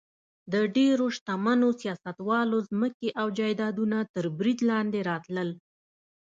د 0.53 0.55
ډېرو 0.77 1.05
شتمنو 1.17 1.69
سیاستوالو 1.81 2.57
ځمکې 2.69 3.09
او 3.19 3.27
جایدادونه 3.37 3.97
تر 4.15 4.25
برید 4.37 4.59
لاندې 4.69 4.99
راتلل. 5.09 5.49